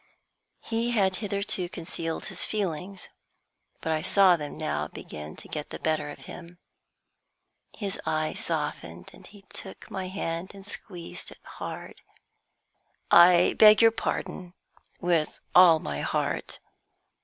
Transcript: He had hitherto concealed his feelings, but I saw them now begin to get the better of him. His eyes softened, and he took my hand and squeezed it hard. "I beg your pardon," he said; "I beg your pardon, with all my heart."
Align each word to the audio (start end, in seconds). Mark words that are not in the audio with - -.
He 0.61 0.89
had 0.89 1.17
hitherto 1.17 1.69
concealed 1.69 2.25
his 2.25 2.43
feelings, 2.43 3.07
but 3.81 3.91
I 3.91 4.01
saw 4.01 4.35
them 4.35 4.57
now 4.57 4.87
begin 4.87 5.35
to 5.35 5.47
get 5.47 5.69
the 5.69 5.77
better 5.77 6.09
of 6.09 6.21
him. 6.25 6.57
His 7.77 8.01
eyes 8.03 8.39
softened, 8.43 9.11
and 9.13 9.27
he 9.27 9.43
took 9.43 9.91
my 9.91 10.07
hand 10.07 10.55
and 10.55 10.65
squeezed 10.65 11.29
it 11.29 11.37
hard. 11.45 12.01
"I 13.11 13.53
beg 13.59 13.79
your 13.83 13.91
pardon," 13.91 14.55
he 14.99 15.05
said; 15.07 15.17
"I 15.27 15.29
beg 15.29 15.29
your 15.29 15.29
pardon, 15.29 15.33
with 15.37 15.39
all 15.53 15.77
my 15.79 15.99
heart." 16.01 16.57